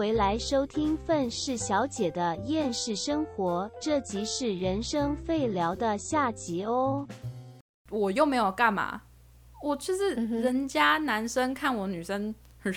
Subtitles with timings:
[0.00, 7.06] 回来收听愤世小姐的厌世生活，这集是人生废聊的下集哦。
[7.90, 9.02] 我又没有干嘛，
[9.62, 12.34] 我就是人家男生看我女生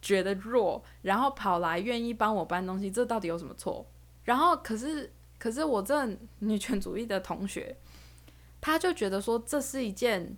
[0.00, 3.84] 觉得弱，然后跑来愿意帮我搬东西，这到底有什么错？
[4.22, 6.08] 然后可是可是我这
[6.38, 7.76] 女权主义的同学，
[8.60, 10.36] 他就觉得说这是一件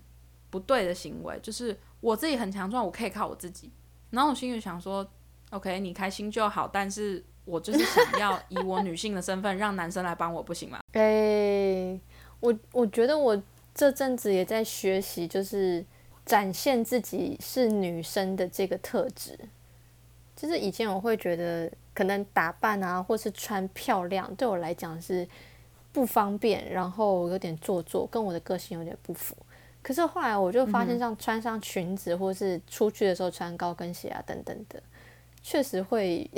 [0.48, 3.70] 不对的行为，就是我自己很强壮，我可以靠我自己。
[4.08, 5.06] 然后我心里想说
[5.52, 10.80] ，OK，你开心就好，但是我就是想要以我女性的身份让男生来帮我，不行吗？
[10.92, 12.00] 哎，
[12.40, 13.40] 我我觉得我
[13.74, 15.84] 这阵子也在学习，就是
[16.26, 19.38] 展现自己是女生的这个特质。
[20.34, 25.28] 就是以前我会觉得可能打扮啊，或是穿漂亮，对我来讲是
[25.92, 29.36] 不方便，然后有点做作，跟我的个性有点不符。
[29.82, 34.82] 可是后来我就发现，像穿上裙子，或是出去的时候穿高跟鞋啊，等等的，
[35.42, 36.30] 确实会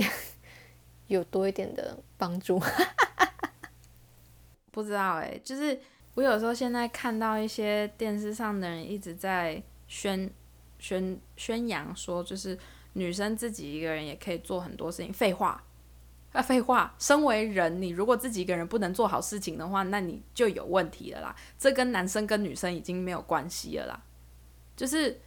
[1.07, 2.61] 有多一点的帮助。
[4.71, 5.79] 不知道哎，就是
[6.15, 10.29] 我有时候现在看到一些电视上的人一直在宣
[10.79, 12.59] 宣宣扬说，就是
[12.95, 15.13] 女生自己一个人也可以做很多事情。
[15.13, 15.63] 废话。
[16.33, 16.93] 啊，废话！
[16.99, 21.37] 身为人，你如果自己一个人不能做好事情的话，那你就有问题了啦。
[21.57, 24.03] 这跟男生跟女生已经没有关系了啦。
[24.75, 25.21] 就是，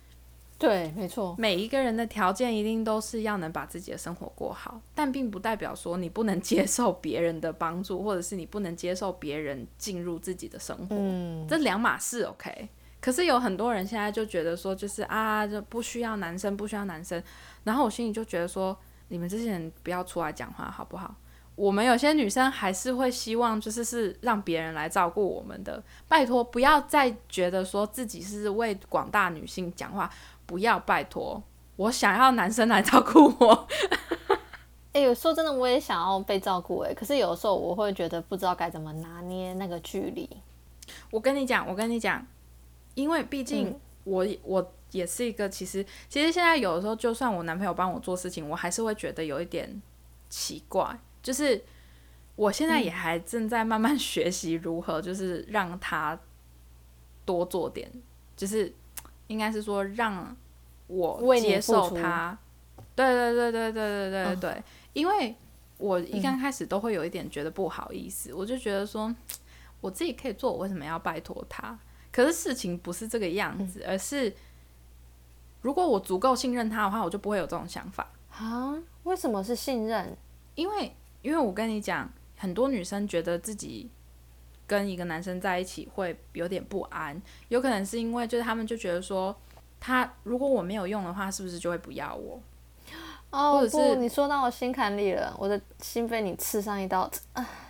[0.57, 1.35] 对，没错。
[1.37, 10.95] 每一个人的条件一定都是要能把自己的生活过好，但并不代表说你不能接受别人的帮助，或者是你不能接受别人进入自己的生活。
[10.97, 12.69] 嗯，这两码事，OK。
[12.99, 17.21] 可是有很多人现在就觉得说，就是啊，就不需要男生，不需要男生。
[17.63, 18.77] 然后我心里就觉得说。
[19.09, 21.15] 你们这些人不要出来讲话好不好？
[21.55, 25.81] 我们有些女生还是会希望，就是是让别人来照顾我们的。
[26.09, 30.11] 拜托，不要再觉得说自己是为广大女性讲话，
[30.47, 31.43] 不要拜托，
[31.75, 33.67] 我想要男生来照顾我。
[34.93, 40.27] 哎，有时候真的我也想要被照顾哎，可是有时候我会觉得不知道该怎么拿捏那个距离。
[41.11, 42.25] 我跟你讲，我跟你讲，
[42.95, 44.73] 因为毕竟我我。
[44.91, 49.81] 也是一个，其实其实现在有的时候，就算我男朋友帮我做事情，我还是会觉得有一点
[50.29, 50.97] 奇怪。
[51.21, 51.61] 就是
[52.37, 56.17] 我现在也还正在慢慢学习如何，就是让他
[57.25, 57.91] 多做点，
[58.37, 58.73] 就是
[59.27, 60.33] 应该是说让
[60.87, 62.37] 我接受他。
[62.95, 65.35] 对对对对对对对对，因为
[65.77, 69.13] 我一刚开始都会有一点觉得不好意思，我就觉得说
[69.81, 71.77] 我自己可以做，我为什么要拜托他？
[72.11, 74.33] 可是事情不是这个样子，而是。
[75.61, 78.77] 如果我足够信任他的话，我就不会有这种想法啊？
[79.03, 80.15] 为什么是信任？
[80.55, 83.89] 因为，因为我跟你讲，很多女生觉得自己
[84.67, 89.35] 跟一个男生在一起会有点不安，有可能是因为就是他们就觉得说，
[89.79, 92.41] 他如果我没有用的话，是不是就会不要我？
[93.29, 97.09] 哦，或者是你说到我心坎里了，我的心被你刺上一刀，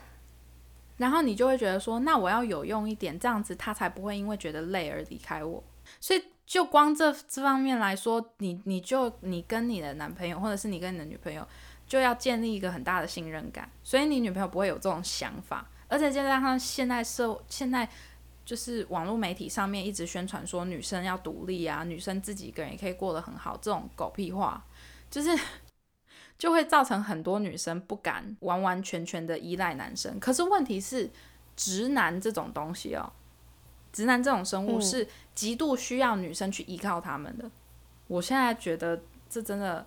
[0.98, 5.64] 然后你就会觉得说，那我要有用一点，这样子他才不会因为觉得累而离开我，
[6.00, 6.24] 所以。
[6.48, 11.46] 就光这这方面来说，你你就你跟你的男朋友，或者是你跟你的女朋友，
[11.86, 15.68] 就要建立一个很大的信任感，所以你女朋友不会有这种想法。
[15.90, 17.86] 而且再加上现在社现在
[18.48, 24.66] 就是网络媒体上面一直宣传说女生要独立啊，女生自己一个人也可以过得很好，这种狗屁话，
[25.12, 25.38] 就是
[26.40, 30.18] 就会造成很多女生不敢完完全全的依赖男生。
[30.18, 31.10] 可是问题是，
[31.58, 33.12] 直男这种东西哦。
[33.92, 35.06] 直男这种生物是
[35.36, 37.52] 极度需要女生去依靠他们的。
[38.08, 39.86] 我现在觉得这真的，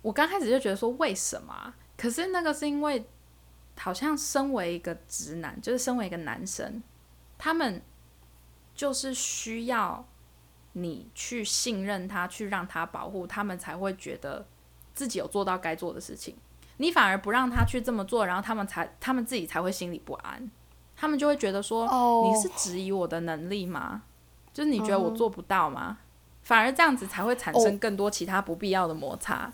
[0.00, 1.74] 我刚开始就觉得说为什么？
[1.98, 3.04] 可是那个是因为，
[3.76, 6.82] 好像身为一个直男，就是身为一个男生，
[7.38, 7.82] 他们
[8.74, 10.04] 就是需要
[10.72, 14.46] 你去信任他，去让他保护他们，才会觉得
[14.94, 16.36] 自己有做到该做的事情。
[16.78, 20.50] 你反而不让他去这么做，然后他们才他们自己才会心里不安。
[20.94, 21.86] 他们就会觉得说，
[22.24, 24.02] 你是质疑我的能力吗？
[24.52, 25.98] 就是你觉得我做不到吗？
[26.42, 29.52] 反而这样子才会产生更多其他不必要的摩擦，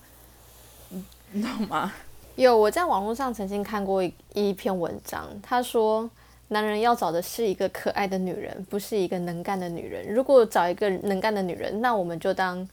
[0.91, 1.93] 你懂吗？
[2.37, 6.09] 有我在网络上曾经看过一一篇文章，他说，
[6.53, 10.13] 男人要找的是一个可爱的女人，不是一个能干的女人。
[10.15, 12.67] 如果找一个能干的女人，那我们就当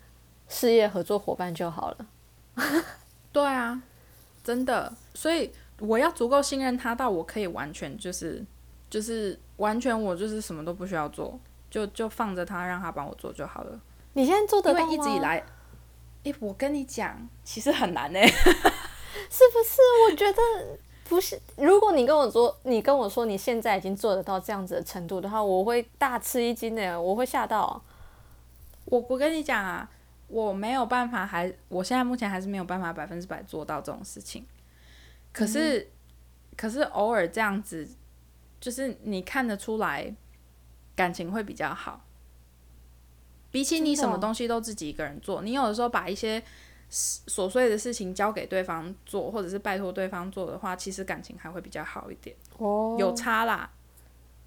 [0.47, 2.05] 事业合作伙伴就好了。
[3.33, 3.81] 对啊，
[4.43, 8.45] 真的，所以我要足够信任他，到我可以完全就是。
[8.89, 11.39] 就是完全我就是什么都不需要做，
[11.69, 13.79] 就就放着他让他帮我做就好了。
[14.13, 15.45] 你现在做的因为一直以来，
[16.23, 19.79] 哎，我跟你讲，其实很难哎， 是不是？
[20.09, 20.41] 我觉得
[21.09, 21.37] 不是。
[21.57, 27.81] 如果你跟我说，你跟我说你现在已经做得到这样子的程度的话，我会大吃一惊的，我会吓到。
[28.85, 29.89] 我我跟你讲啊，
[30.27, 34.45] 我没有办法，还我现在目前还是没有办法百分之百做到这种事情。
[35.33, 35.89] 可是，
[36.55, 37.87] 可是偶尔这样子，
[38.61, 40.13] 就是你看得出来，
[40.95, 42.05] 感情会比较好。
[43.51, 46.43] 比起你什么东西都自己一个人做，你有的时候把一些
[46.91, 52.35] 琐碎的事情交给对方做，或者是拜托对方做的话，其实感情还会比较好一点。
[52.57, 53.69] 哦，有差啦，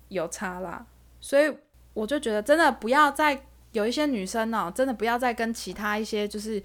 [0.09, 0.85] 有差啦。
[1.21, 1.55] 所以
[1.95, 6.61] 我就觉得，真的不要再有一些女生哦，真的不要再跟其他一些就是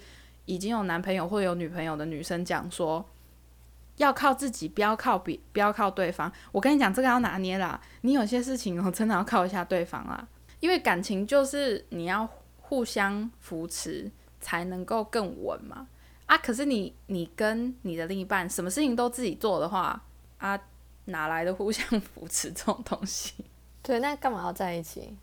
[0.46, 3.04] 已经有男朋友或有女朋友的女生讲说，
[3.96, 6.32] 要靠自己，不要靠比，不要靠对方。
[6.50, 7.80] 我跟你讲，这个要拿捏啦。
[8.00, 10.26] 你有些事情哦，真的要靠一下对方啦。
[10.60, 12.28] 因为感情就是你要
[12.60, 15.86] 互相扶持才能够更稳嘛
[16.26, 16.36] 啊！
[16.38, 20.00] 可是你你跟你的另一半什么事情都自己做的话
[20.38, 20.58] 啊，
[21.06, 23.34] 哪来的互相扶持这种东西？
[23.82, 25.16] 对，那干嘛要在一起？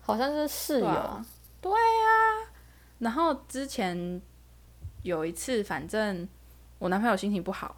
[0.00, 1.24] 好像是室友。
[1.60, 2.48] 对呀。
[2.98, 4.20] 然后之前
[5.02, 6.26] 有一次，反正
[6.78, 7.76] 我男朋友心情不好。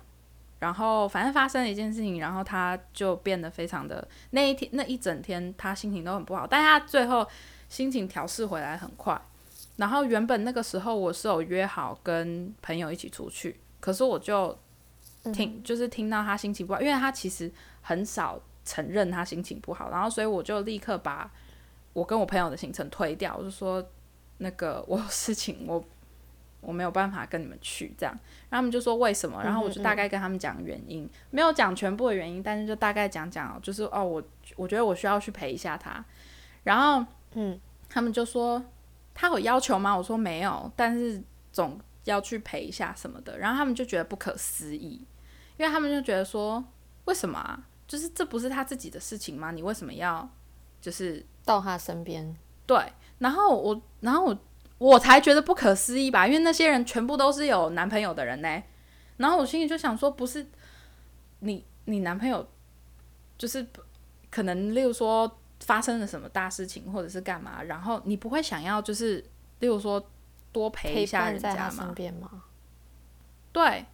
[0.61, 7.25] 然后反正发生了一件事情，然后他就变得非常的那一天那一整天他心情都很不好，但他最后
[7.69, 9.21] 心情调试回来很快。
[9.79, 14.57] 然后原本那个时候我是有约好跟朋友一起出去，可是我就
[15.33, 21.29] 听就是听到他心情不好，因为他其实很少承认他心情不好，然后所以我就立刻把
[21.95, 23.83] 我跟我朋友的行程推掉，我就说
[24.37, 25.83] 那个我有事情我。
[26.61, 28.13] 我没有办法跟你们去，这样，
[28.51, 29.41] 然后他们就说为什么？
[29.45, 34.21] 然后我就大概跟他们讲原因，没有讲全部的原因，但是就大概讲讲，就是哦，我
[34.57, 36.05] 我觉得我需要去陪一下他，
[36.65, 37.59] 然后嗯，
[37.89, 38.61] 他们就说
[39.21, 39.97] 他有要求吗？
[39.97, 41.21] 我说没有，但是
[41.51, 45.05] 总要去陪一下什么的，然后他们就觉得不可思议，
[45.57, 46.65] 因为他们就觉得说
[47.07, 47.61] 为什么啊？
[47.89, 49.51] 就是这不是他自己的事情吗？
[49.51, 50.31] 你为什么要
[50.81, 52.37] 就是到他身边？
[52.65, 54.39] 对，然后我，然后我。
[54.79, 58.63] 我才觉得不可思议吧，因为那些人全部都是有男朋友的人呢。
[59.17, 60.47] 然后我心里就想说，不是
[61.41, 62.49] 你，你男朋友
[63.37, 63.67] 就是
[64.31, 69.25] 可能，例如说发生了什么大事情，或者是干嘛，然后你不会想要就是，
[69.61, 70.05] 例如说
[70.53, 71.95] 多陪一下人家吗？
[72.21, 72.43] 吗
[73.53, 73.85] 对。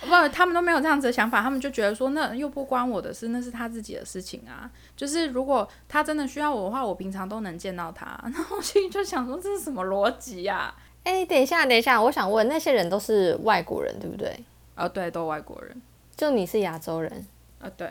[0.00, 4.68] 不，他们都没有这样子的想法，他们就觉得说，那又不关我的事，那是他自己的事情啊。
[4.96, 8.06] 就是如果他真的需要我的话，我平常都能见到他。
[8.24, 10.74] 然后我心里就想说，这是什么逻辑呀？
[11.04, 14.36] 哎，等一下，等一下，我想问，那些人都是外国人，对不对？
[14.74, 15.80] 啊，对，都外国人。
[16.16, 17.24] 就你是亚洲人
[17.60, 17.70] 啊？
[17.76, 17.88] 对。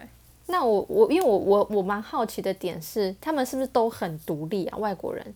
[0.48, 4.78] 那我我因为我我我蛮好奇的点是，他们是不是都很独立啊？
[4.78, 5.34] 外国人，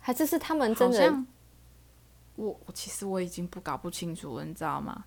[0.00, 1.24] 还是是他们真的？
[2.36, 5.04] 我我其实我已经不搞不清楚了，你知道吗？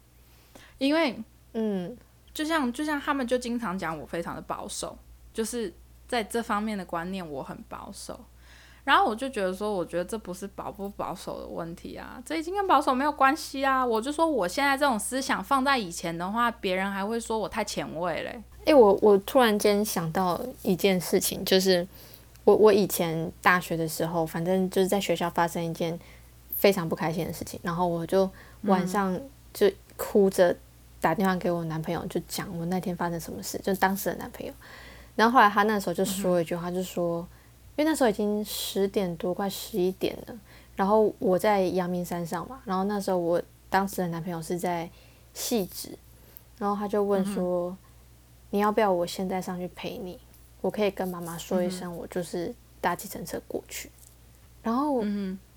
[0.79, 1.17] 因为，
[1.53, 1.95] 嗯，
[2.33, 4.97] 就像就像他们就经常讲我非常的保守，
[5.33, 5.73] 就是
[6.07, 8.19] 在这方面的观念我很保守，
[8.83, 13.85] 然后我就觉得说，我觉得这不是保不保守的问题啊，这已经跟保守没有关系啊。
[13.85, 18.41] 我就说我现在这种思想放在以前的话，别人还会说我太前卫嘞。
[18.65, 21.87] 诶，我我突然间想到一件事情，就是
[22.43, 25.99] 我我以前大学的时候，反正就是在学校发生一件
[26.55, 28.29] 非常不开心的事情，然后我就
[28.63, 29.19] 晚上
[29.53, 30.55] 就哭着。
[30.99, 34.53] 打电话给我男朋友，就讲我那天发生什么事，就当时的男朋友。
[35.15, 37.27] 然后后来他那时候就说一句话，就说，
[37.81, 40.39] 因为那时候已经十点多，快十一点了。
[40.75, 44.87] 然后我在阳明山上嘛，然后那时候我当时的男朋友是在
[45.33, 45.97] 细致，
[46.59, 47.75] 然后他就问说，
[48.51, 50.19] 你要不要我现在上去陪你？
[50.61, 53.89] 我可以跟妈妈说一声，我就是搭计程车过去。
[54.61, 55.03] 然后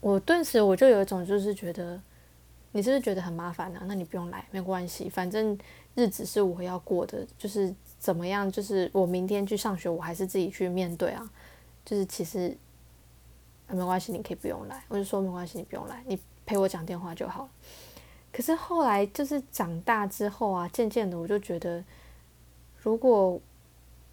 [0.00, 2.00] 我顿时我就有一种就是觉得。
[2.76, 3.80] 你是不是觉得很麻烦呢？
[3.86, 5.56] 那你不用来，没关系，反正
[5.94, 11.30] 日子是我要过的，就是怎么样，就是我明天去上学，我还是自己去面对啊。
[11.84, 12.56] 就是其实
[13.68, 14.84] 没关系，你可以不用来。
[14.88, 17.48] 我就说没关系，你不用来，你陪我讲电话就好。
[18.32, 21.84] 可是后来就是长大之后啊，渐渐的我就觉得，
[22.82, 23.40] 如果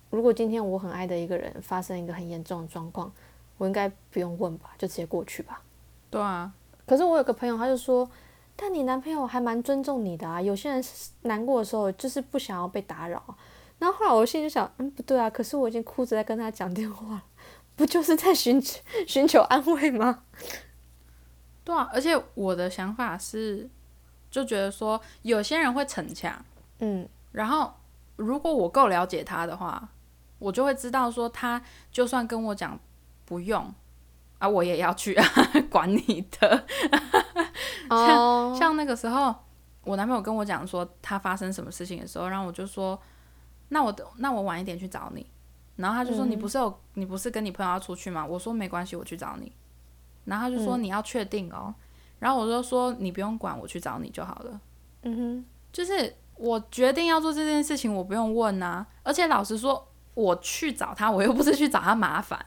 [0.09, 3.11] 如果今天我很爱的一个人发生一个很严重的状况，
[3.57, 5.61] 我应该不用问吧，就直接过去吧。
[6.09, 6.53] 对啊。
[6.85, 8.09] 可是我有个朋友，他就说。
[8.53, 10.83] 但你男朋友还蛮尊重你的啊，有些人
[11.21, 13.23] 难过的时候就是不想要被打扰。
[13.79, 17.23] 然后后来我心里就想，嗯，不对啊，可是我已经哭着在跟他讲电话，
[17.81, 18.61] 不就是在寻
[19.07, 20.21] 寻求安慰吗？
[21.63, 23.67] 对啊，而且我的想法是，
[24.29, 26.45] 就觉得说有些人会逞强，
[26.77, 27.73] 嗯，然后
[28.17, 29.89] 如果我够了解他的话，
[30.38, 31.59] 我就会知道说他
[31.91, 32.79] 就算跟我讲
[33.25, 33.73] 不用。
[34.38, 35.25] 啊，我也要去啊，
[35.71, 36.65] 管你的。
[37.89, 39.33] 像像那个时候，
[39.83, 43.00] 我男朋友跟我讲说他发生什么事情的时候，然后我就说，
[43.69, 45.25] 那我那我晚一点去找你。
[45.81, 48.25] 然后他就说，你不是有你不是跟你朋友要出去吗？
[48.25, 49.51] 我说没关系，我去找你。
[50.25, 51.73] 然后他就说你要确定哦。
[52.19, 54.61] 然后我就说你不用管，我去找你就好了。
[55.01, 58.85] 嗯哼，就是我决定要做这件事情，我不用问啊。
[59.01, 62.39] 而且老实说，我去找他，我又不是去找他麻烦，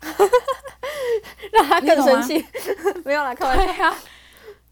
[1.52, 2.44] 让他更生气。
[3.04, 3.94] 没有啦，开玩笑。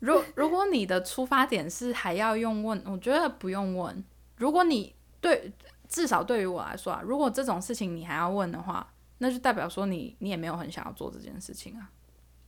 [0.00, 4.04] 如 如果你的出发点是还要用问，我觉得不用问。
[4.36, 5.52] 如果你对
[5.90, 11.90] 至少对于我来说啊，如果这种事情你还要问的话，那就代表说你你也没有很想要做这件事情啊。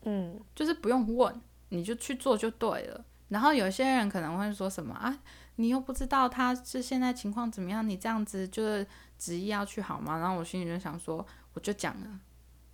[0.04, 3.04] 嗯，就是不用问，你就去做就对了。
[3.28, 5.18] 然后有些人可能会说什么啊，
[5.56, 8.86] 你又不知道他是现在情况怎么样，你这样子就是
[9.18, 10.18] 执意要去好吗？
[10.18, 12.06] 然后我心里就想说，我就讲了，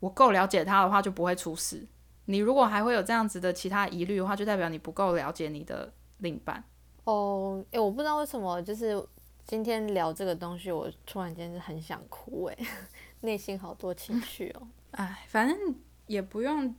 [0.01, 1.87] 我够了解他的话就不会出事。
[2.27, 6.63] 你如果还会有这样子的其他疑虑的话，就代表你不够了解你的另一半。
[7.05, 9.03] 哦，诶，我不知道为什么，就是
[9.49, 12.67] 今天聊这个东西，我突然间是很想哭，诶，
[13.23, 14.69] 内心好多情绪哦。
[14.93, 15.75] 哎，反正
[16.07, 16.75] 也不用，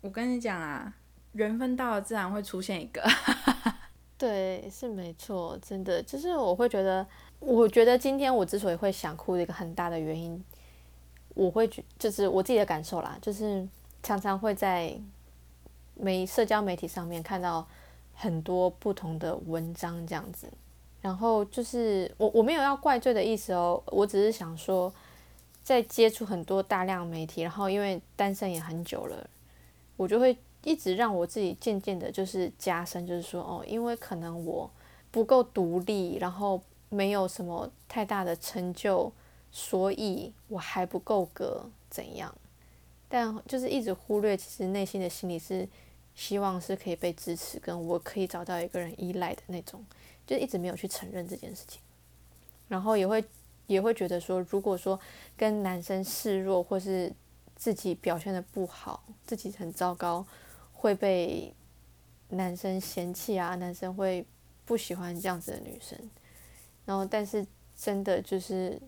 [0.00, 0.92] 我跟你讲啊，
[1.34, 3.00] 缘分到了自然会出现一个。
[4.18, 7.06] 对，是没错，真的就是我会觉得，
[7.38, 10.44] 我觉得今天我之所以会想哭的一个很大的原因，
[11.34, 13.64] 我会觉就是我自己的感受啦，就是
[14.02, 15.00] 常常会在
[15.94, 17.64] 媒社交媒体上面看到
[18.12, 20.52] 很多不同的文章这样子，
[21.02, 24.90] 然后就是我我没有要怪罪的意思哦，我只是想说，
[25.62, 29.28] 在接触很多大量媒体，然后因为单身也很久了，
[29.96, 34.70] 我就会一直让我自己渐渐的，就是加深，就是说，哦，因为可能我
[35.10, 39.12] 不够独立，然后没有什么太大的成就，
[39.50, 42.32] 所以我还不够格怎样？
[43.08, 45.68] 但就是一直忽略，其实内心的心理是
[46.14, 49.84] 希望是可以被支持，跟我可以找到一个人依赖的那种，
[50.32, 51.80] 就一直没有去承认这件事情，
[52.68, 53.22] 然后也会
[53.66, 54.98] 也会觉得说，如果说
[55.36, 57.12] 跟男生示弱，或是
[57.54, 60.26] 自己表现的不好，自己很糟糕。
[60.72, 61.54] 会被
[62.30, 64.26] 男生嫌弃啊，男生会
[64.64, 65.96] 不喜欢这样子的女生。
[66.84, 67.46] 然后，但是
[67.76, 68.80] 真的就是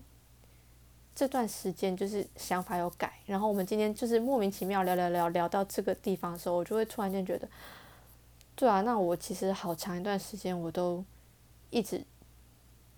[1.15, 3.13] 这段时间就是想法有改。
[3.25, 7.47] 然后我们今天就是莫名其妙聊聊聊聊到这个地方的时候，我就会突然间觉得，
[8.57, 11.01] 对啊，那我其实好长一段时间我都
[11.75, 12.01] 一直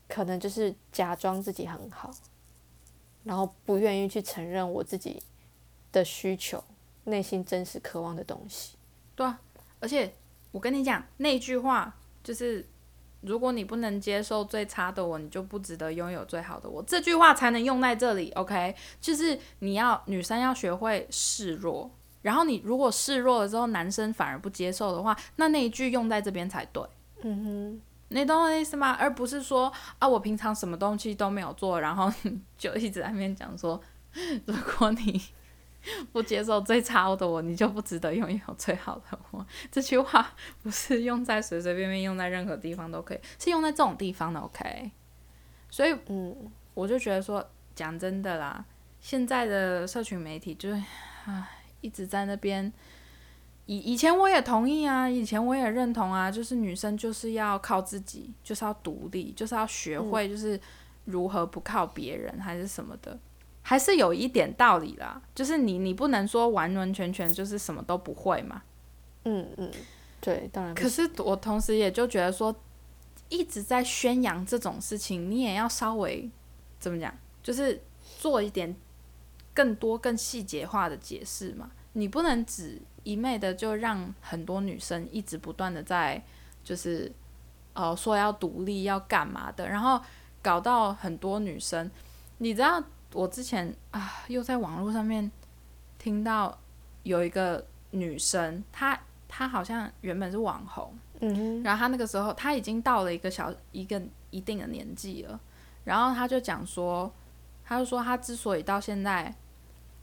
[0.07, 2.11] 可能就是假装自己很好，
[3.23, 5.19] 然后不愿意去承认我自己
[5.91, 6.63] 的需求，
[7.05, 8.77] 内心真实渴望的东西。
[9.15, 9.41] 对啊，
[9.79, 10.13] 而且
[10.51, 12.63] 我跟你讲那句话，就是
[13.21, 16.83] 如果你不能接受最差的我，你就不值得拥有最好的我。
[16.83, 18.75] 这句话才能用在这里，OK？
[19.01, 21.89] 就是你要女生要学会示弱，
[22.21, 26.83] 然后你如果示弱了之后，男生反而不接受的话，那那一句用在这边才对。
[27.23, 28.91] 嗯哼，你懂我的意思吗？
[28.93, 32.11] 而不是说啊，我平常什么东西都没有做，然后
[32.57, 33.81] 就一直在那边讲说，
[34.45, 35.21] 如果你
[36.11, 39.45] 不接受最差的我，你就不值得拥有最好的我。
[39.71, 40.33] 这句话
[40.63, 44.39] 不是用在随随便便用在任何地方都可以，是用在这种地方的。
[44.39, 44.91] OK，
[45.69, 47.45] 所以嗯，我就觉得说，
[47.75, 48.63] 讲真的啦，
[49.01, 50.81] 现在的社群媒体就是，
[51.25, 51.47] 唉，
[51.81, 52.71] 一直在那边。
[53.67, 60.59] 以以前我也同意啊，以前我也认同啊，就是女生就是要靠自己，就是要独立，就是要学会就是
[61.05, 63.19] 如何不靠别人，还是什么的，
[63.61, 65.21] 还是有一点道理啦。
[65.35, 68.63] 就是你你不能说完完全全就是什么都不会嘛。
[69.25, 69.69] 嗯嗯，
[70.21, 72.55] 对，当然可是我同时也就觉得说，
[73.27, 76.29] 一直在宣扬这种事情，你也要稍微
[76.79, 77.81] 怎么讲，就是
[78.17, 78.73] 做一点
[79.53, 81.69] 更多、更细节化的解释嘛。
[81.93, 86.21] 你不能只一昧的就让很多女生一直不断的在
[86.61, 87.09] 就是
[87.71, 90.01] 呃说要独立要干嘛的，然后
[90.41, 91.89] 搞到很多女生，
[92.39, 92.83] 你知道
[93.13, 95.31] 我之前啊又在网络上面
[95.97, 96.59] 听到
[97.03, 98.99] 有一个女生，她
[99.29, 105.39] 她好像原本是网红，嗯哼，然后她那个时候她已经到了一个小一个一定的年纪了，
[105.85, 107.09] 然后她就讲说，
[107.63, 109.33] 她就说她之所以到现在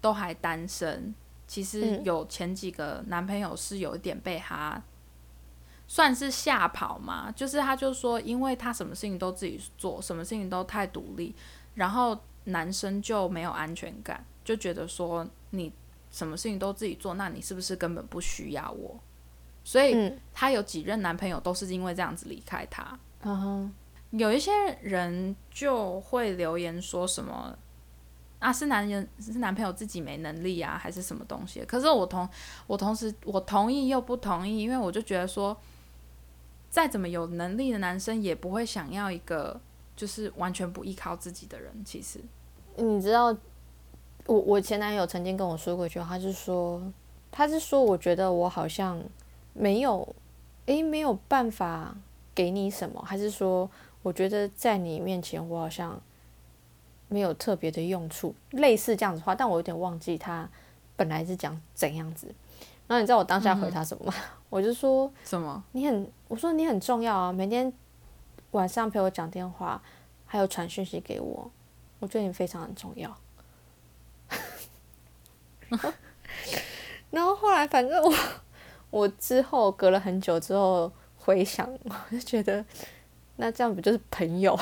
[0.01, 1.15] 都还单身，
[1.47, 4.83] 其实嗯有前几个男朋友是有一点被他
[5.87, 11.35] 算是吓跑嘛，就是他就说，因为他什么事情都自己做，什么事情都太独立，
[11.75, 15.71] 然后男生就没有安全感，就觉得说你
[16.11, 18.99] 什么事情都自己做，那你是不是根本不需要我？
[19.63, 22.99] 所以嗯，她有几任男朋友都是因为这样子离开他。
[23.23, 23.75] 嗯哼，
[24.11, 27.57] 有一些人就会留言说什么
[28.45, 31.65] 啊，是男人是男朋友自己没能力啊，还是什么东西？
[31.65, 32.29] 可是我同
[32.67, 35.57] 我同时我同意又不同意，因为我就觉得说，
[36.69, 39.59] 再怎么有能力的男生也不会想要一个
[39.97, 41.73] 就是完全不依靠自己的人。
[41.87, 42.21] 其实，
[42.77, 43.35] 你知道，
[44.27, 46.83] 我我前男友曾经跟我说过一句话，他是说，
[47.33, 49.03] 他是说，我觉得我好像
[49.55, 50.15] 没有，
[50.67, 51.97] 诶，没有办法
[52.35, 53.71] 给你什么，还是说，
[54.03, 55.99] 我觉得在你面前我好像
[57.09, 60.49] 没有特别的用处，类似这样子话，但我有点忘记他
[60.97, 62.35] 本来是讲怎样子。
[62.87, 64.15] 然后你知道我当下回他什么吗？
[64.51, 65.65] 我就说什么？
[65.73, 67.73] 你很，我说你很重要啊，每天
[68.51, 69.81] 晚上陪我讲电话，
[70.27, 71.51] 还有传讯息给我，
[71.99, 73.17] 我觉得你非常很重要。
[77.11, 78.15] 然后后来，反正我
[78.91, 82.65] 我之后隔了很久之后回想，我就觉得
[83.37, 84.59] 那这样不就是朋友？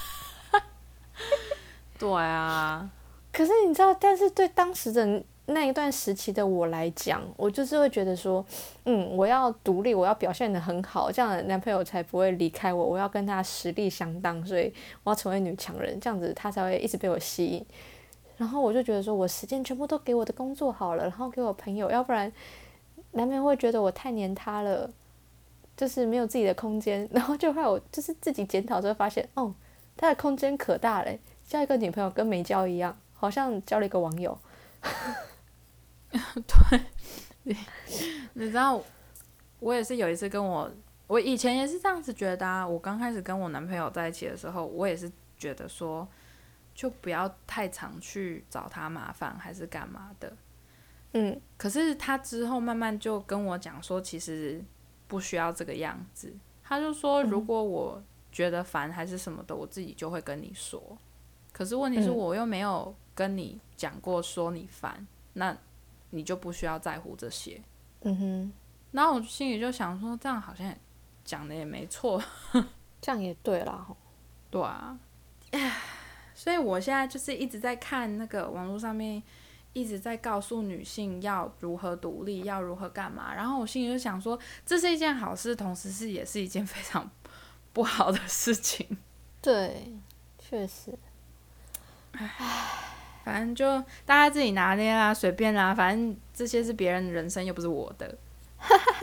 [1.99, 2.91] 对啊，
[3.33, 8.45] 可是你知道，但是对当时的那一段时期的我来讲，我就是会觉得说，
[8.85, 12.85] 嗯，我要独立，我要表现的很好，这样男朋友才不会离开我。
[12.85, 14.73] 我要跟他实力相当，所以
[15.03, 17.65] 我要成为女强人，这样子他才会一直被我吸引。
[18.37, 22.33] 然后我就觉得说，我时间全部都给我的工作好了，然后给我朋友，要不然
[23.13, 24.91] 男朋友会觉得我太黏他了，
[25.77, 27.09] 就是没有自己的空间。
[27.13, 29.55] 然后就害我就是自己检讨之后发现，哦，
[29.97, 34.37] 他的空间可大嘞，交一个女朋友跟没交一样，好像交了一个网友。
[36.13, 37.57] 对，
[38.33, 38.83] 你知道，
[39.61, 40.71] 我也是有一次跟我，
[41.07, 42.67] 我以前也是这样子觉得啊。
[42.67, 46.07] 我刚开始跟我男朋友在一起的时候，我也是觉得说。
[46.75, 50.37] 就不要太常去找他麻烦，还是干嘛的？
[51.13, 54.61] 嗯，可是他之后慢慢就跟我讲说，其实
[55.07, 56.35] 不需要这个样子。
[56.65, 60.99] 他就说，如果我觉得烦还是什么的，我自己就会跟你说。
[61.55, 65.57] 可是问题是我又没有跟你讲过说你烦，那
[66.11, 67.63] 你就不需要在乎这些。
[68.03, 68.53] 嗯哼，
[68.91, 70.75] 然后我心里就想说，这样好像
[71.25, 72.21] 讲的也没错，
[73.01, 73.87] 这样也对啦。
[74.51, 74.99] 对啊，
[76.35, 79.23] 所以我现在就是一直在看那个网络上面，
[79.73, 83.33] 一直在告诉女性要如何独立，要如何干嘛。
[83.33, 84.37] 然后我心里就想说，
[84.67, 87.09] 这是一件好事，同时是也是一件非常
[87.73, 88.99] 不好的事情。
[89.41, 89.93] 对，
[90.39, 90.99] 确实。
[92.19, 92.31] 唉，
[93.25, 93.65] 反正就
[94.05, 98.17] 大家自己拿捏啦，随便啦，反正这些是别人的人生，又不是我的。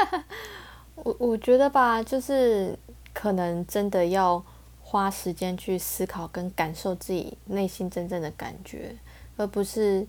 [0.96, 2.78] 我我觉得吧，就是
[3.14, 4.44] 可能真的要。
[4.84, 8.94] 花时间去思考跟感受自己内心真正的感觉，
[9.38, 10.06] 而不是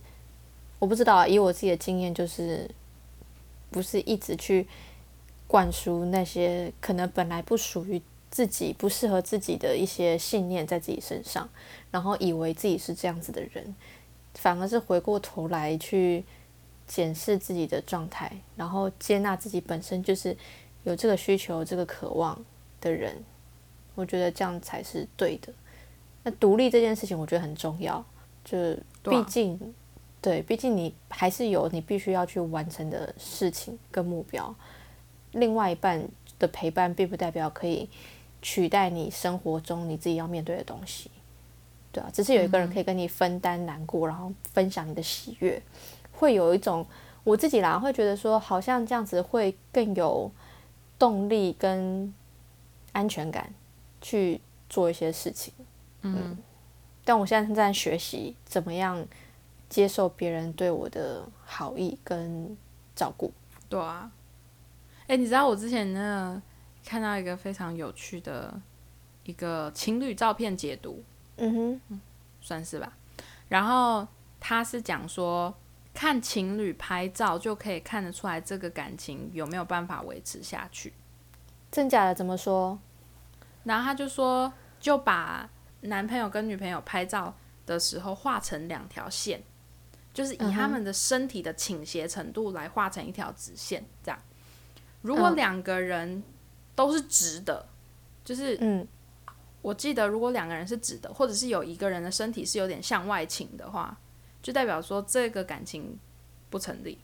[0.81, 1.25] 我不知道。
[1.25, 2.69] 以我自己的经验，就是
[3.71, 4.67] 不是一直去
[5.47, 11.49] 灌输那些可能本来不属于自己、不适合自己的一些信念在自己身上，
[11.91, 13.77] 然后以为自己是这样子的人，
[14.35, 16.25] 反而是回过头来去
[16.87, 20.35] 检视自己的状态，然后接纳自己本身就是
[20.85, 22.43] 有这个需求、这个渴望
[22.81, 23.23] 的人。
[23.95, 25.53] 我觉得这样才是对的。
[26.23, 28.03] 那独立这件事情，我觉得很重要。
[28.43, 29.75] 就毕竟，
[30.23, 34.55] 对，毕竟你还是有你必须要去完成的事情跟目标。
[35.33, 36.03] 另外一半
[36.39, 37.89] 的陪伴，并不代表可以
[38.43, 41.11] 取代你生活中你自己要面对的东西。
[41.91, 45.63] 对啊，只是有一个人可以跟你分担难过，然后分享你的喜悦，
[46.13, 46.87] 会有一种
[47.25, 50.31] 我自己啦，会觉得说，好像这样子会更有
[50.99, 52.13] 动力跟
[52.93, 53.51] 安全感。
[54.05, 55.55] 去做一些事情，
[56.01, 56.37] 嗯，
[57.05, 59.07] 但我现在正在学习怎么样
[59.69, 62.57] 接受别人对我的好意跟
[62.97, 63.33] 照顾。
[63.69, 64.11] 对啊，
[65.07, 66.43] 哎，你知道我之前呢
[66.85, 68.61] 看到一个非常有趣的
[69.25, 71.03] 一个情侣照片解读，
[71.37, 72.01] 嗯哼，
[72.41, 72.93] 算是吧。
[73.49, 74.07] 然后
[74.41, 75.55] 他是讲说，
[75.95, 80.93] 看情侣拍照就可以看得出来这个感情有没有办法维持下去。
[81.71, 82.15] 真假的？
[82.15, 82.79] 怎么说？
[83.65, 85.49] 然后他就说，就把
[85.83, 89.43] 男朋友跟女朋友拍照的时候画成两条线，
[90.13, 93.85] 就是以他们的身体的倾斜程度来画成一条直线。
[94.03, 94.19] 这样，
[95.01, 96.23] 如果两个人
[96.75, 97.67] 都是直的，
[98.25, 98.87] 就是嗯，
[99.61, 103.99] 我记得如果两个人是直的，或者是有一个人的身体是有点向外倾的话，
[104.43, 105.99] 就代表说这个感情
[106.51, 106.99] 不成立。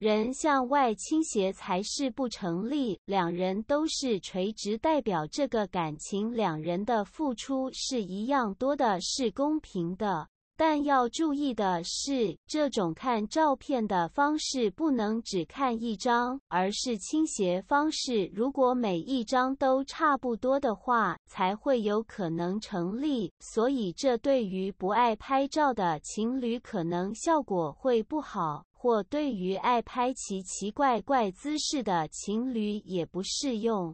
[0.00, 10.26] 人向外倾斜才是不成立，两人都是垂直，代表这个感情两人的付出是一样多的，是公平的。
[10.64, 18.30] 但要注意的是，这种看照片的方式不能只看一张，而是倾斜方式。
[18.32, 23.32] 如果每一张都差不多的话，才会有可能成立。
[23.40, 28.62] 所以，这对于不爱拍照的情侣，可能效果会不好。
[28.72, 33.92] 或对于爱拍奇奇怪怪姿势的情侣也不适用，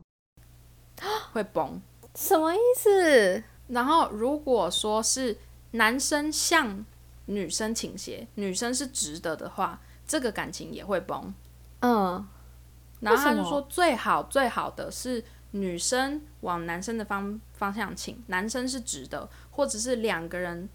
[1.33, 1.81] 会崩，
[2.15, 3.43] 什么意思？
[3.69, 5.35] 然后如果说是
[5.79, 6.85] 男生向
[7.27, 11.33] 女生倾斜，女生是直的的话，这个感情也会崩。
[11.81, 12.27] 嗯，
[13.01, 20.69] 然后他就说最好最好的是女生往男生的方方向倾，男生是直的，或者是两个人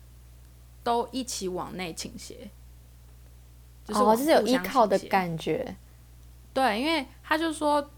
[0.84, 2.50] 都一起往内倾斜，
[3.86, 5.76] 就是哦，就是有依靠的感觉。
[6.54, 7.92] 对，因为他就说，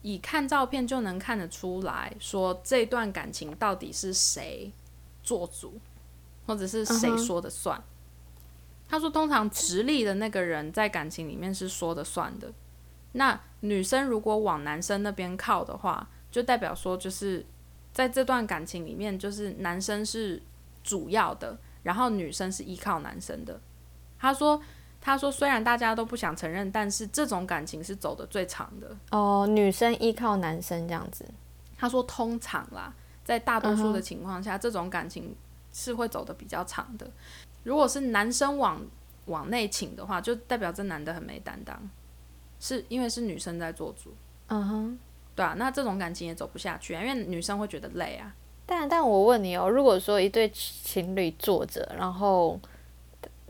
[0.00, 4.72] 以看照片就能看得出来说这段感情到底是谁
[5.22, 5.78] 做主，
[6.50, 7.80] 或者是谁说的算。
[8.88, 12.52] 他说，通常直立的那个人在感情里面是说的算的。
[13.12, 17.46] 那女生如果往男生那边靠的话，就代表说，就是
[17.92, 20.42] 在这段感情里面，就是男生是
[20.82, 23.60] 主要的，然后女生是依靠男生的。
[24.18, 24.60] 他说，
[25.00, 28.96] 他说虽然大家都不想承认，但是这种感情是走的最长的。
[29.12, 31.24] 哦，女生依靠男生这样子。
[31.78, 32.92] 他说通常啦，
[33.24, 35.32] 在大多数的情况下，这种感情
[35.72, 37.10] 是会走的比较长的。
[37.64, 38.80] 如果是男生往
[39.26, 41.78] 往内请的话，就代表这男的很没担当，
[42.58, 44.14] 是因为是女生在做主，
[44.48, 44.98] 嗯哼。
[45.36, 48.34] 对啊，那这种感情也走不下去啊，因为女生会觉得累啊。
[48.66, 52.60] 但但我问你哦，如果说一对情侣坐着，然后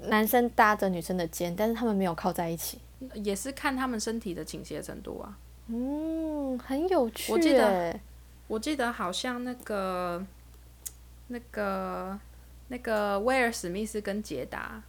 [0.02, 2.78] 男生搭着女生的肩，但是他们没有靠在一起，
[3.14, 5.36] 也是看他们身体的倾斜程度啊。
[5.66, 7.32] 嗯，很有趣。
[7.32, 7.98] 我记得，
[8.46, 10.24] 我记得好像那个、
[11.32, 12.18] 那个、
[12.68, 14.82] 那个威尔史密斯跟杰达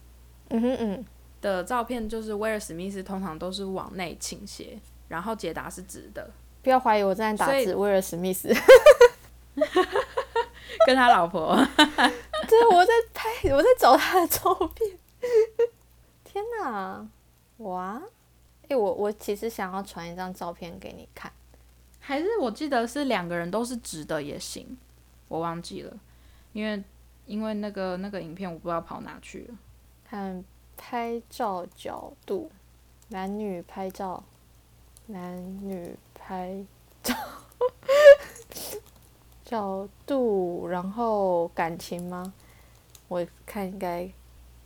[0.49, 1.05] 嗯哼嗯，
[1.39, 4.77] 的照片，就是威尔史密斯通常都是往内倾斜，
[5.07, 6.29] 然后杰达是直的，
[6.63, 8.53] 不要怀疑我正在打字，威尔史密斯。
[10.87, 11.55] 跟他老婆。
[11.77, 14.97] 对，我在拍，我在找他的照片。
[16.23, 17.07] 天哪，
[17.57, 18.01] 哇！
[18.67, 21.31] 诶，我我其实想要传一张照片给你看。
[21.99, 24.75] 还是我记得是两个人都是直的也行，
[25.27, 25.93] 我忘记了，
[26.53, 26.83] 因为
[27.25, 29.55] 因为那个那个影片我不知道跑哪去了。
[30.09, 30.43] 看
[30.75, 32.51] 拍照角度，
[33.09, 34.23] 男女拍照，
[35.07, 35.37] 男
[35.67, 36.65] 女拍
[37.03, 37.15] 照
[39.45, 42.33] 角度，然后感情吗？
[43.07, 44.09] 我看应该，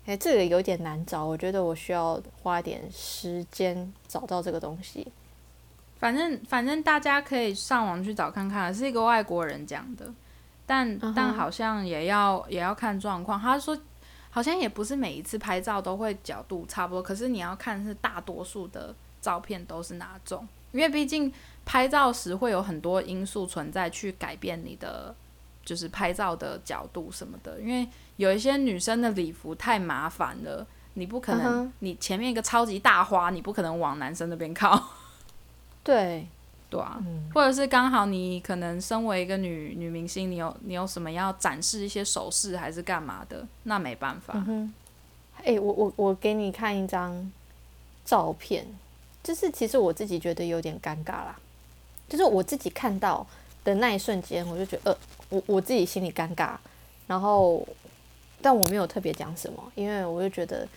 [0.06, 5.12] 哎、这个有点难找，我觉得我需要花点时间找到这个东西。
[5.98, 10.14] 反正反正大家可以上网去找看看，是一个外国人讲的，
[10.66, 13.40] 但、但好像也要也要看状况。
[13.40, 13.78] 他说
[14.30, 21.32] 好像也不是每一次拍照都会角度差不多，可是你要看是大多数的照片都是哪种，因为毕竟
[21.66, 25.16] 拍照时会有很多因素存在去改变你的
[25.64, 30.66] 就是拍照的角度什么的，因为有一些女生的礼服太麻烦了。
[30.98, 34.82] 你不可能你前面一个超级大花，你不可能往男生那边靠。
[35.84, 36.26] 对，
[36.76, 37.30] 对啊，嗯。
[37.34, 44.34] 或者是刚好你可能身为一个女女明星，你有你有什么要展示一些手势还是干嘛的，那没办法。
[45.44, 47.32] 哎、我我我给你看一张
[48.04, 48.66] 照片，
[49.22, 51.36] 就是其实我自己觉得有点尴尬啦，
[52.10, 53.28] 就是我自己看到
[53.64, 54.98] 的那一瞬间，我就觉得呃，
[55.30, 56.56] 我我自己心里尴尬，
[57.06, 57.68] 然后
[58.42, 60.68] 但我没有特别讲什么，因为我就觉得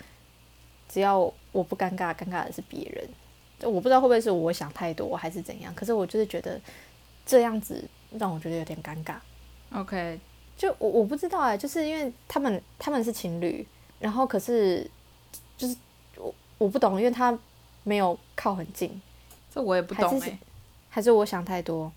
[0.88, 1.18] 只要
[1.52, 3.08] 我不尴尬，尴尬的是别人。
[3.62, 6.60] 我不知道会不会是我想太多还是怎样，可是我就是觉得
[7.26, 7.82] 这样子
[8.18, 9.16] 让我觉得有点尴尬。
[9.72, 10.18] OK，
[10.56, 13.66] 就我我不知道哎、就是因为他们他们是情侣，
[13.98, 14.88] 然后可是
[15.56, 15.76] 就是
[16.16, 17.36] 我我不懂，因为他
[17.84, 19.00] 没有靠很近，
[19.52, 20.38] 这我也不懂哎、
[20.88, 21.92] 还是我想太多？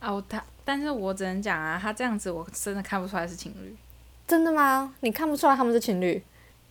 [0.00, 3.74] 哦，他，但是我只能讲啊，他这样子我真的看不出来是情侣，
[4.26, 4.94] 真的吗？
[5.00, 6.22] 你看不出来他们是情侣？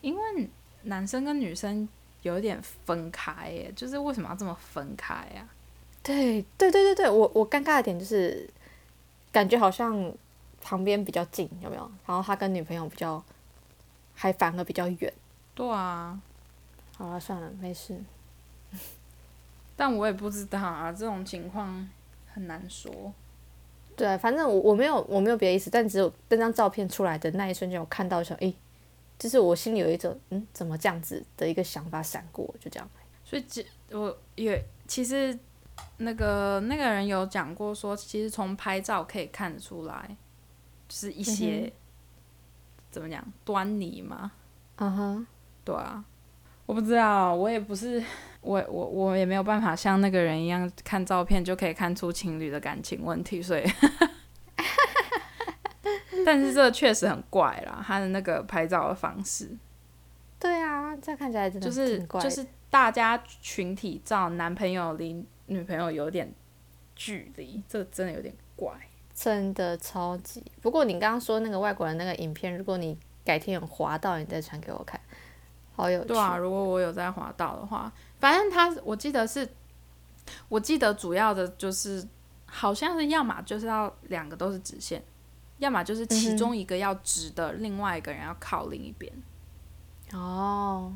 [0.01, 0.49] 因为
[0.83, 1.87] 男生跟女生
[2.23, 5.47] 有点分开耶，就是为什么要这么分开啊？
[6.01, 8.49] 对对对对对，我我尴尬的点就是
[9.31, 10.13] 感觉好像
[10.61, 11.91] 旁边比较近，有没有？
[12.05, 13.23] 然后他跟女朋友比较
[14.13, 15.13] 还反而比较远。
[15.53, 16.19] 对啊，
[16.97, 17.97] 好了，算了，没事。
[19.75, 21.87] 但我也不知道啊，这种情况
[22.33, 23.13] 很难说。
[23.95, 28.53] 对，反正我我没有我没有别的意思，但只有那张照片出来的那一瞬间，我看到说，诶，
[29.23, 32.89] 就是我心里有一种嗯，怎么这样子的一个想法闪过，就这样。
[33.23, 35.39] 所以其我也其实
[35.99, 40.17] 那个那个人有讲过说，其实从拍照可以看出来，
[40.89, 41.71] 就是一些、
[42.91, 44.29] 怎么讲端倪嘛。
[44.75, 45.27] 嗯哼，
[45.63, 46.03] 对啊，
[46.65, 48.03] 我不知道，我也不是
[48.41, 53.63] 我我我也没有办法像那个人一样看照片就可以看出情侣的感情问题，所以。
[56.25, 59.49] 但是这确实很怪啦，他的那个拍照的方式。
[60.39, 66.33] 对啊，这样看起来真的就是就是大家群体照，男朋友离女朋友有点
[66.95, 68.71] 距离，这真的有点怪。
[69.13, 70.43] 真的超级。
[70.61, 74.99] 不过你刚刚说那个外国人那个影片，如果你改天有滑到，你再传给我看。
[75.75, 76.07] 好有趣。
[76.07, 79.47] 对啊，如果我有在滑到的话，反正他我记得是，
[80.49, 82.05] 我记得主要的就是
[82.45, 85.01] 好像是要么就是要两个都是直线，
[85.59, 89.11] 要么就是其中一个要直的，另外一个人要靠另一边
[90.11, 90.93] 哦，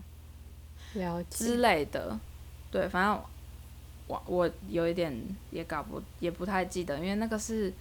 [0.94, 1.58] 了解之。
[1.58, 2.20] 类的。
[2.70, 3.22] 对，反正
[4.08, 5.16] 我我有一点
[5.52, 7.72] 也搞不也不太记得，因为那个是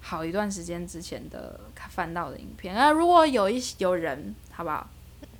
[0.00, 2.74] 好一段时间之前的翻到的影片。
[2.74, 4.86] 那如果有一有人好不好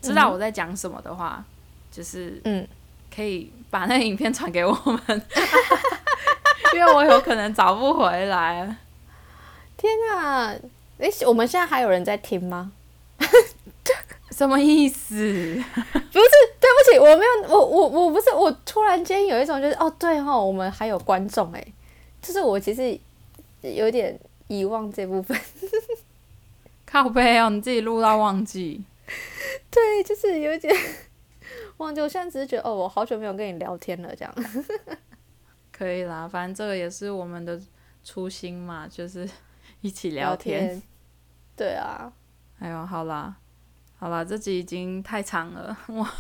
[0.01, 1.45] 知道我在讲什么的话，
[1.91, 2.67] 就是嗯，
[3.15, 5.23] 可以把那个影片传给我们，
[6.75, 8.77] 因为我有可能找不回来。
[9.83, 10.55] 天啊！
[10.99, 12.73] 诶，我们现在还有人在听吗？
[14.31, 15.15] 什么意思？
[15.75, 15.91] 不
[16.21, 21.65] 是对不起，我没有，我我我不是，我突然间有一种就是，哦，对哈，我们还有观众哎，
[22.23, 22.99] 就是我其实
[23.61, 25.39] 有点遗忘这部分，
[26.87, 28.83] 靠背哦，你自己录到忘记。
[29.71, 30.75] 对，就是有一点
[31.77, 32.01] 忘记。
[32.01, 34.35] 我现在只是觉得，哦，我好久没有跟你聊天了，这样。
[35.71, 37.61] 可以啦，反正这个也是我们的
[38.05, 39.29] 初心嘛，就是
[39.83, 40.81] 一起聊天。
[41.55, 42.11] 对啊，
[42.59, 43.37] 哎呦，好啦，
[43.99, 46.11] 好啦，这集已经太长了，哇，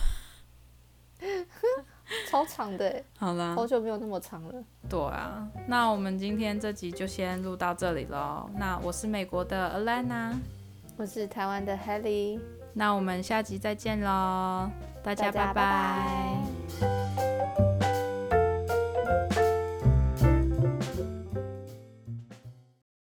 [2.29, 4.63] 超长的，好啦，好久没有那么长了。
[4.89, 8.51] 对啊，那我们今天这集就先录到这里喽。
[8.59, 10.35] 那我是美国的 Alana，
[10.99, 12.39] 我是台湾的 Helly，
[12.75, 14.71] 那我们下集再见喽，
[15.03, 17.32] 大家拜拜